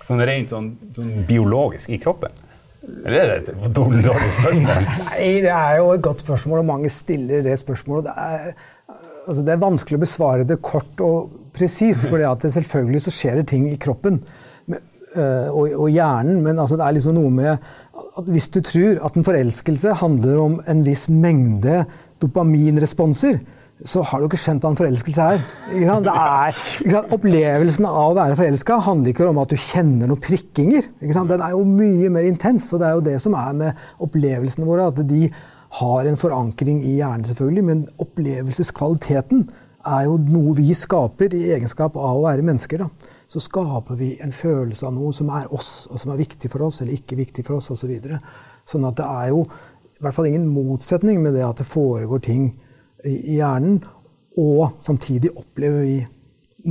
[0.01, 2.33] Sånn rent sånn, sånn biologisk i kroppen?
[3.05, 4.89] Eller er det et dårlig spørsmål?
[5.11, 8.09] Nei, det er jo et godt spørsmål, og mange stiller det spørsmålet.
[8.09, 13.13] Det er, altså det er vanskelig å besvare det kort og presist, for selvfølgelig så
[13.13, 14.23] skjer det ting i kroppen
[14.73, 17.69] øh, og, og hjernen, men altså det er liksom noe med
[18.19, 21.85] at hvis du tror at en forelskelse handler om en viss mengde
[22.23, 23.39] dopaminresponser,
[23.87, 25.45] så har du ikke skjønt hva en forelskelse er.
[26.11, 30.89] er Opplevelsen av å være forelska handler ikke om at du kjenner noen prikkinger.
[30.99, 34.67] Den er jo mye mer intens, og det er jo det som er med opplevelsene
[34.67, 34.89] våre.
[34.91, 35.29] At de
[35.79, 39.47] har en forankring i hjernen, selvfølgelig, men opplevelseskvaliteten
[39.87, 42.83] er jo noe vi skaper i egenskap av å være mennesker.
[42.83, 43.15] Da.
[43.31, 46.67] Så skaper vi en følelse av noe som er oss, og som er viktig for
[46.67, 47.95] oss eller ikke viktig for oss osv.
[47.99, 51.67] Så sånn at det er jo i hvert fall ingen motsetning med det at det
[51.67, 52.51] foregår ting
[53.05, 53.81] i, i hjernen,
[54.39, 55.97] og samtidig opplever vi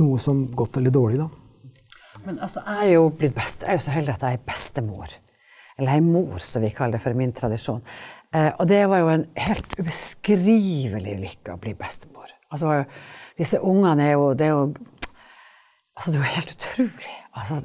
[0.00, 1.20] noe som godt eller dårlig.
[1.20, 1.28] da.
[2.24, 4.46] Men altså, jeg er jo blitt best, jeg er jo så heldig at jeg er
[4.48, 5.12] bestemor.
[5.78, 7.84] Eller er mor, som vi kaller det for min tradisjon.
[8.34, 12.32] Eh, og det var jo en helt ubeskrivelig lykke å bli bestemor.
[12.52, 12.84] Altså,
[13.38, 14.68] disse ungene er jo, det er jo
[15.98, 17.14] Altså, det er jo helt utrolig.
[17.34, 17.56] Altså,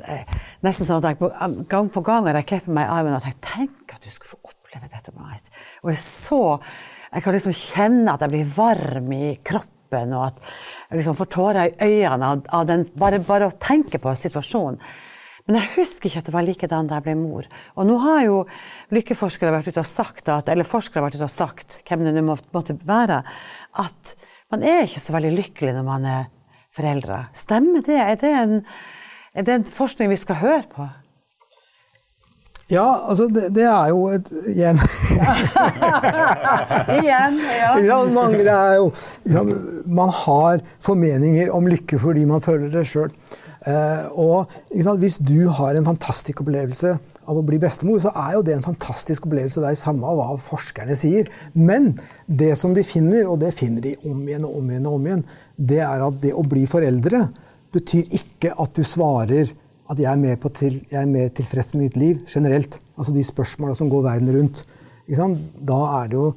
[0.65, 3.46] nesten sånn at jeg gang på gang har jeg klipper meg i armen, og tenkt
[3.46, 5.52] Tenk at du skal få oppleve dette med meg.
[5.84, 6.39] Og jeg så
[7.13, 10.39] Jeg kan liksom kjenne at jeg blir varm i kroppen, og at
[10.89, 14.80] jeg liksom får tårer i øynene av, av den, bare, bare å tenke på situasjonen.
[15.46, 17.46] Men jeg husker ikke at det var likedan da jeg ble mor.
[17.78, 18.39] Og nå har jo
[18.98, 22.24] lykkeforskere vært ute og sagt, at, eller forskere vært ute og sagt, hvem det nå
[22.26, 23.22] måtte være,
[23.84, 24.15] at
[24.54, 26.26] man er ikke så veldig lykkelig når man er
[26.74, 27.28] foreldre.
[27.38, 27.98] Stemmer det?
[27.98, 28.60] Er det en,
[29.34, 30.89] er det en forskning vi skal høre på?
[32.72, 34.80] Ja, altså det, det, er jo et Igjen.
[37.00, 37.74] igjen, ja.
[37.84, 38.88] ja mange, det er jo,
[39.30, 39.44] ja,
[39.86, 43.12] man har formeninger om lykke fordi man føler det sjøl.
[43.68, 46.96] Eh, og Hvis du har en fantastisk opplevelse
[47.30, 49.62] av å bli bestemor, så er jo det en fantastisk opplevelse.
[49.64, 51.30] Det er samme av hva forskerne sier.
[51.54, 51.94] Men
[52.28, 55.10] det som de finner, og det finner de om igjen og om igjen, og om
[55.10, 55.26] igjen,
[55.58, 57.26] det er at det å bli foreldre
[57.74, 59.50] betyr ikke at du svarer
[59.92, 62.78] at jeg er mer, til, jeg er mer tilfreds med mitt liv generelt.
[62.98, 64.64] Altså de spørsmåla som går verden rundt.
[65.08, 66.30] Da er det jo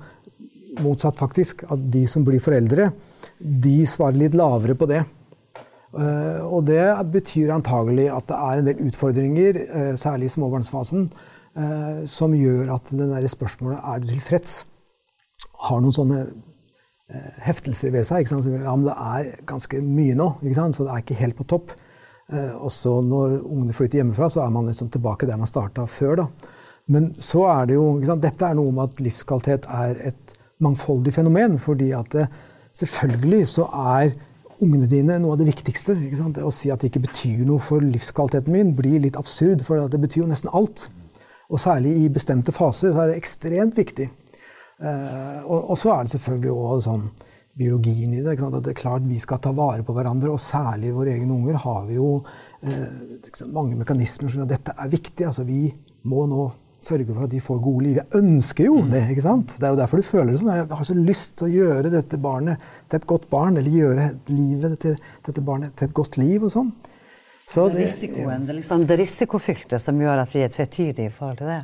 [0.82, 1.64] motsatt, faktisk.
[1.70, 2.90] At de som blir foreldre,
[3.38, 5.04] de svarer litt lavere på det.
[5.96, 6.82] Eh, og det
[7.12, 11.06] betyr antagelig at det er en del utfordringer, eh, særlig i småbarnsfasen,
[11.56, 14.64] eh, som gjør at det der spørsmålet er du tilfreds,
[15.68, 16.26] har noen sånne
[17.46, 18.26] heftelser ved seg.
[18.26, 21.70] Som ja, men det er ganske mye nå, så det er ikke helt på topp.
[22.58, 26.16] Også når ungene flytter hjemmefra, så er man liksom tilbake der man starta før.
[26.16, 26.26] Da.
[26.90, 31.58] Men så er det jo, dette er noe med at livskvalitet er et mangfoldig fenomen.
[31.58, 32.18] fordi at
[32.74, 34.10] selvfølgelig så er
[34.64, 35.96] ungene dine noe av det viktigste.
[35.96, 40.00] Å si at det ikke betyr noe for livskvaliteten min, blir litt absurd, for det
[40.02, 40.88] betyr jo nesten alt.
[41.52, 44.08] Og særlig i bestemte faser er det ekstremt viktig.
[44.76, 47.06] Uh, og, og, så er det selvfølgelig òg sånn
[47.56, 48.36] biologien i det.
[48.44, 51.60] At det er klart Vi skal ta vare på hverandre, og særlig våre egne unger
[51.62, 55.28] har vi jo uh, mange mekanismer som at dette er viktig.
[55.30, 55.70] Altså, vi
[56.10, 56.48] må nå
[56.82, 58.00] sørge for at de får gode liv.
[58.00, 59.02] Jeg ønsker jo det.
[59.12, 59.54] ikke sant?
[59.56, 60.52] Det er jo derfor du føler det sånn.
[60.54, 64.10] Jeg har så lyst til å gjøre dette barnet til et godt barn, eller gjøre
[64.32, 66.74] livet til dette barnet til et godt liv og sånn.
[67.46, 71.12] Så det, er risikoen, det, er liksom det risikofylte som gjør at vi er tvetydige
[71.12, 71.62] i forhold til det.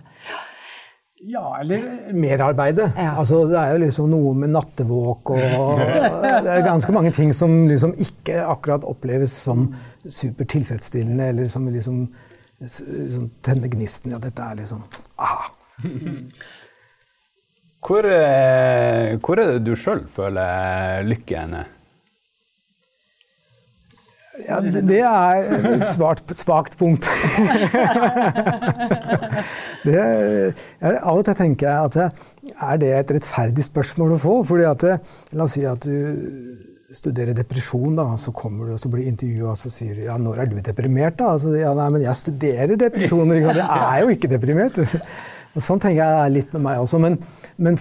[1.23, 2.89] Ja, eller merarbeidet.
[2.99, 3.13] Ja.
[3.19, 5.83] Altså, det er jo liksom noe med nattevåk og
[6.23, 9.69] Det er ganske mange ting som liksom ikke akkurat oppleves som
[10.03, 12.09] supertilfredsstillende, eller som liksom
[12.63, 14.13] liksom, tenne gnisten.
[14.15, 14.81] Ja, dette er liksom
[15.21, 15.51] ah.
[17.83, 21.63] hvor, eh, hvor, er det du sjøl føler lykke henne?
[24.47, 25.37] Ja, det, det er
[25.75, 27.05] et svakt punkt.
[29.85, 31.97] det, jeg, av og til tenker jeg at
[32.71, 34.35] er det et rettferdig spørsmål å få?
[34.49, 34.83] Fordi at,
[35.37, 35.93] La oss si at du
[36.93, 40.17] studerer depresjon, da, så kommer du og så blir intervjua og så sier du, ja,
[40.21, 41.19] når er du deprimert.
[41.21, 41.35] da?
[41.37, 43.41] Altså, ja, nei, men jeg studerer depresjoner.
[43.43, 44.81] Jeg er jo ikke deprimert.
[45.53, 46.97] Og sånn tenker jeg litt med meg også.
[46.97, 47.19] Men,
[47.61, 47.75] men,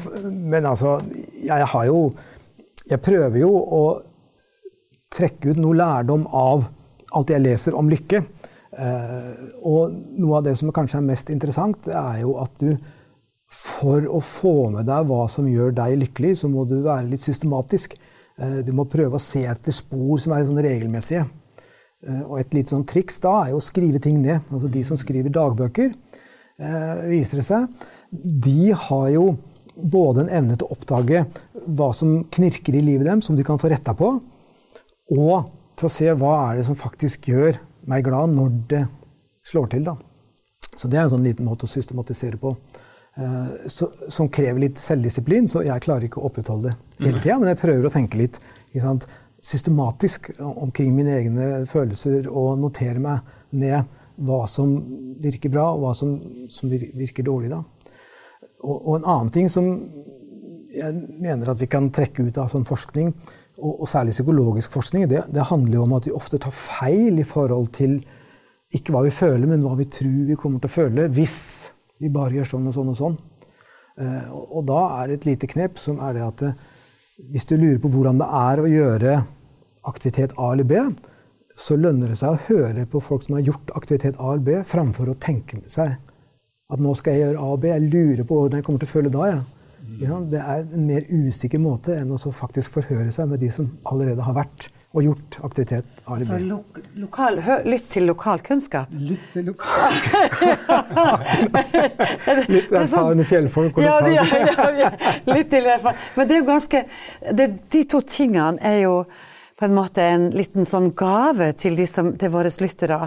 [0.52, 0.97] men altså,
[1.39, 2.02] jeg har jo
[2.91, 3.84] jeg prøver jo å
[5.12, 6.65] trekke ut noe lærdom av
[7.15, 8.24] alt jeg leser om lykke.
[8.71, 9.30] Eh,
[9.67, 12.74] og noe av det som kanskje er mest interessant, er jo at du
[13.52, 17.24] for å få med deg hva som gjør deg lykkelig, så må du være litt
[17.24, 17.97] systematisk.
[18.42, 21.28] Eh, du må prøve å se etter spor som er sånn regelmessige.
[22.02, 24.42] Eh, og et litt sånn triks da er jo å skrive ting ned.
[24.50, 25.96] Altså De som skriver dagbøker,
[27.10, 27.72] viser det seg,
[28.12, 29.24] de har jo
[29.74, 31.24] både en evne til å oppdage
[31.66, 34.12] hva som knirker i livet dem, som de kan få retta på,
[35.16, 35.50] og
[35.80, 37.58] til å se hva er det som faktisk gjør
[37.90, 38.84] meg glad når det
[39.48, 39.88] slår til.
[39.90, 39.96] Da.
[40.78, 42.54] Så det er en sånn liten måte å systematisere på.
[43.19, 47.39] Uh, så, som krever litt selvdisiplin, så jeg klarer ikke å opprettholde det hele tida.
[47.41, 48.39] Men jeg prøver å tenke litt
[48.80, 49.08] sant,
[49.41, 53.89] systematisk omkring mine egne følelser og notere meg ned
[54.21, 54.74] hva som
[55.21, 56.15] virker bra, og hva som,
[56.52, 57.52] som virker dårlig.
[57.52, 57.62] da.
[58.62, 59.67] Og, og, en annen ting som
[60.71, 63.12] jeg mener at vi kan trekke ut av sånn forskning,
[63.60, 67.19] og, og særlig psykologisk forskning, det, det, handler jo om at vi ofte tar feil
[67.19, 68.00] i forhold til
[68.71, 71.39] ikke hva vi føler, men hva vi tror vi kommer til å føle hvis
[72.02, 73.18] vi bare gjør sånn og sånn og sånn.
[74.02, 76.60] Uh, og, da er det et lite knep som er det at eh,
[77.30, 79.16] hvis du lurer på hvordan det er å gjøre
[79.90, 80.80] aktivitet A eller B,
[81.60, 84.56] så lønner det seg å høre på folk som har gjort aktivitet A eller B,
[84.66, 85.98] framfor å tenke seg
[86.72, 87.70] at nå skal jeg gjøre A og B.
[87.74, 89.28] Jeg lurer på hvordan jeg kommer til å føle da.
[89.34, 89.42] Ja.
[90.02, 93.68] Ja, det er en mer usikker måte enn å faktisk forhøre seg med de som
[93.90, 95.86] allerede har vært og gjort aktivitet.
[96.06, 96.30] arbeid.
[96.30, 96.42] eller B.
[96.42, 96.64] Så lo
[97.00, 98.88] lokal, hør, lytt til lokal kunnskap?
[98.92, 99.92] Lytt til lokal
[102.52, 104.90] Litt erfarne fjellfolk og lokale ja, ja, ja,
[105.32, 105.98] Litt til erfarne.
[106.18, 106.80] Men det er jo ganske
[107.40, 109.06] det, De to tingene er jo
[109.62, 112.98] på en måte en liten sånn gave til, de som, til våre lyttere.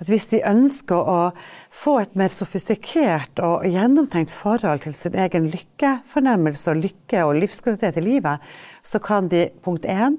[0.00, 1.36] At hvis de ønsker å
[1.68, 8.00] få et mer sofistikert og gjennomtenkt forhold til sin egen lykkefornemmelse og lykke og livskvalitet
[8.00, 8.40] i livet,
[8.80, 10.16] så kan de punkt én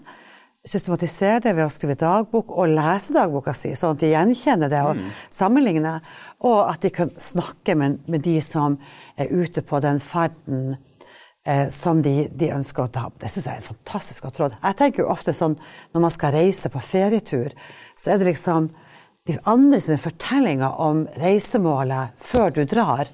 [0.67, 4.81] systematisere det ved å skrive dagbok og lese dagboka si, sånn at de gjenkjenner det
[4.83, 5.07] og mm.
[5.33, 6.05] sammenligner.
[6.47, 8.77] Og at de kan snakke med, med de som
[9.19, 10.75] er ute på den ferden
[11.47, 13.07] eh, som de, de, ønsker å ta.
[13.21, 14.57] Det syns jeg er en fantastisk godt råd.
[14.59, 15.55] Jeg tenker jo ofte sånn
[15.93, 17.55] når man skal reise på ferietur,
[17.95, 18.71] så er det liksom
[19.29, 23.07] de andre sine fortellinger om reisemålet før du drar,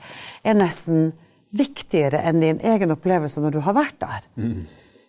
[0.46, 1.12] er nesten
[1.56, 4.28] viktigere enn din egen opplevelse når du har vært der.
[4.40, 4.66] Mm.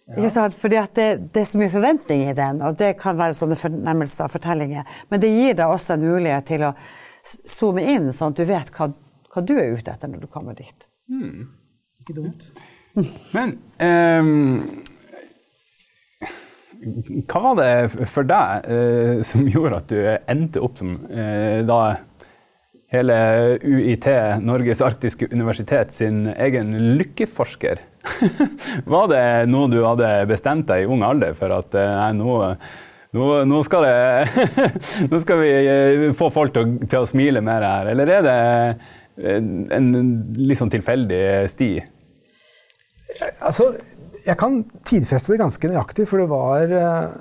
[0.07, 0.51] Ja.
[0.55, 4.29] Fordi det, det, er så mye forventning i den, og det kan være sånne fornemmelser
[4.29, 4.87] og fortellinger.
[5.11, 6.73] Men det gir deg også en mulighet til å
[7.27, 8.93] zoome inn, sånn at du vet hva,
[9.33, 10.87] hva du er ute etter når du kommer dit.
[11.11, 11.49] Mm.
[12.05, 12.47] Ikke dumt.
[13.35, 14.85] Men um,
[17.27, 19.99] hva var det for deg uh, som gjorde at du
[20.31, 21.81] endte opp som uh, da
[22.95, 23.19] hele
[23.67, 24.07] UiT,
[24.47, 27.83] Norges arktiske universitet, sin egen lykkeforsker?
[28.93, 32.39] var det noe du hadde bestemt deg i ung alder for at nei, nå,
[33.17, 33.97] nå, nå, skal det,
[35.11, 38.39] nå, skal vi få folk til å, til å smile mer her, eller er det
[39.37, 39.93] en, en
[40.39, 41.71] litt sånn tilfeldig sti?
[43.47, 43.71] Altså,
[44.27, 47.15] jeg kan tidfeste det ganske nøyaktig, for det var eh,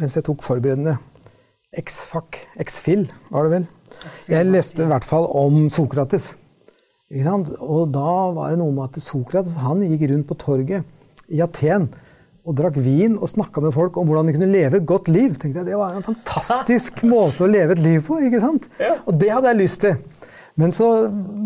[0.00, 0.96] mens jeg tok forberedende
[1.78, 3.66] X-FAC, X-FIL, var det vel.
[4.30, 6.32] Jeg leste i hvert fall om Sokrates.
[7.10, 10.86] Og da var det noe med at Sokrates han gikk rundt på torget
[11.30, 11.88] i Aten
[12.46, 15.34] og drakk vin og snakka med folk om hvordan de kunne leve et godt liv.
[15.34, 18.20] Tenkte jeg, Det var en fantastisk måte å leve et liv på.
[18.22, 18.70] ikke sant?
[19.06, 19.98] Og det hadde jeg lyst til.
[20.60, 20.86] Men så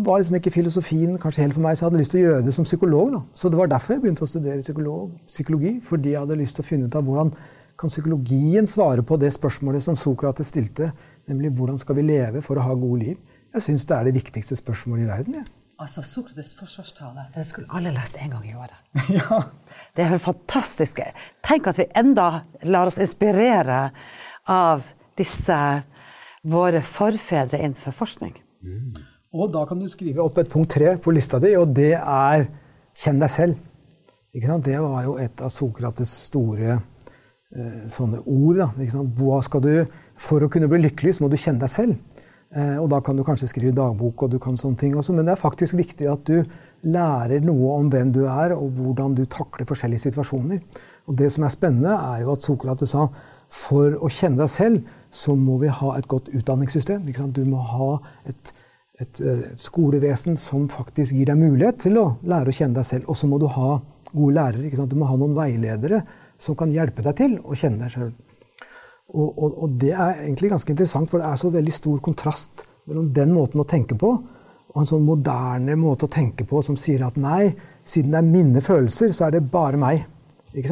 [0.05, 2.45] var liksom ikke filosofien kanskje helt for meg, så jeg hadde lyst til å gjøre
[2.45, 3.11] det som psykolog.
[3.13, 3.21] Da.
[3.37, 5.75] Så det var derfor jeg begynte å studere psykolog, psykologi.
[5.83, 7.31] Fordi jeg hadde lyst til å finne ut av hvordan
[7.79, 10.93] kan psykologien svare på det spørsmålet som Sokrates stilte,
[11.27, 13.17] nemlig hvordan skal vi leve for å ha gode liv?
[13.55, 15.39] Jeg syns det er det viktigste spørsmålet i verden.
[15.39, 15.45] Ja.
[15.79, 18.75] Altså, Sokrates' forsvarstale det skulle alle lest en gang i året.
[19.17, 19.41] ja.
[19.95, 20.99] Det er fantastisk.
[21.43, 22.29] Tenk at vi enda
[22.63, 23.89] lar oss inspirere
[24.51, 24.85] av
[25.19, 25.57] disse
[26.47, 28.35] våre forfedre innenfor forskning.
[28.63, 28.95] Mm.
[29.35, 32.47] Og da kan du skrive opp et punkt tre på lista di, og det er
[32.95, 33.57] 'kjenn deg selv'.
[34.63, 38.55] Det var jo et av Sokrates store eh, sånne ord.
[38.57, 38.67] Da.
[39.15, 39.85] Hva skal du,
[40.17, 41.95] For å kunne bli lykkelig, så må du kjenne deg selv.
[42.53, 45.25] Eh, og da kan du kanskje skrive dagbok, og du kan sånne ting også, men
[45.25, 46.43] det er faktisk viktig at du
[46.85, 50.61] lærer noe om hvem du er, og hvordan du takler forskjellige situasjoner.
[51.09, 53.07] Og det som er spennende, er jo at Sokrates sa
[53.55, 57.07] for å kjenne deg selv, så må vi ha et godt utdanningssystem.
[57.33, 57.89] Du må ha
[58.29, 58.53] et,
[58.99, 63.09] et, et, skolevesen som faktisk gir deg mulighet til å lære å kjenne deg selv.
[63.09, 63.77] Og så må du ha
[64.11, 64.87] gode lærere.
[64.89, 66.03] Du må ha noen veiledere
[66.41, 68.34] som kan hjelpe deg til å kjenne deg selv.
[69.13, 72.65] Og, og, og, det er egentlig ganske interessant, for det er så veldig stor kontrast
[72.89, 74.15] mellom den måten å tenke på
[74.75, 77.53] og en sånn moderne måte å tenke på som sier at nei,
[77.87, 80.03] siden det er mine følelser, så er det bare meg.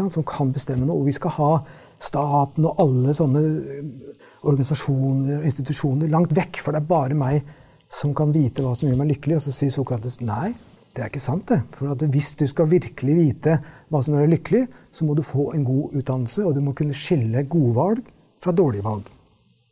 [0.10, 1.00] som kan bestemme noe.
[1.00, 1.64] Og vi skal ha
[2.00, 7.44] staten og alle sånne eh, organisasjoner og institusjoner langt vekk, for det er bare meg
[7.88, 9.38] som kan vite hva som gjør meg lykkelig.
[9.38, 10.52] Og så sier Sokrates nei,
[10.94, 11.48] det er ikke sant.
[11.48, 11.62] det.
[11.72, 13.56] For hvis du skal virkelig vite
[13.88, 16.76] hva som gjør deg lykkelig, så må du få en god utdannelse, og du må
[16.76, 18.04] kunne skille gode valg
[18.44, 19.10] fra dårlige valg.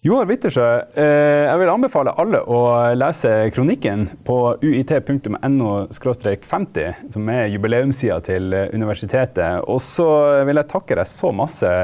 [0.02, 0.68] Joar Wittersjø,
[0.98, 2.62] eh, jeg vil anbefale alle å
[2.98, 9.62] lese kronikken på uit.no 50, som er jubileumssida til universitetet.
[9.70, 10.08] Og så
[10.48, 11.76] vil jeg takke deg så masse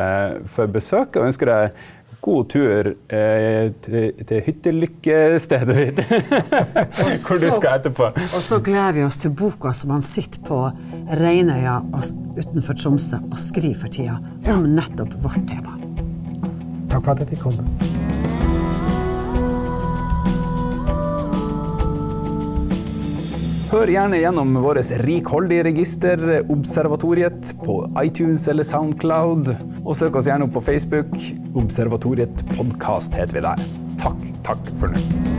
[0.50, 1.86] for besøket og ønsker deg
[2.28, 6.02] god tur eh, til, til hyttelykkestedet ditt.
[7.28, 8.12] Hvor du skal etterpå.
[8.28, 10.62] Og så gleder vi oss til boka som han sitter på
[11.22, 14.18] Reinøya utenfor Tromsø og skriver for tida,
[14.52, 15.87] om nettopp vårt tema.
[16.88, 17.68] Takk for at jeg fikk komme.
[23.68, 29.52] Hør gjerne gjennom vårt rikholdige register Observatoriet på iTunes eller Soundcloud.
[29.84, 31.12] Og søk oss gjerne opp på Facebook.
[31.60, 33.68] Observatoriet podkast heter vi der.
[34.00, 35.37] Takk, takk for nå.